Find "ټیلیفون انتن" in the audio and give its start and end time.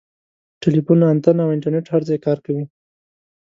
0.61-1.37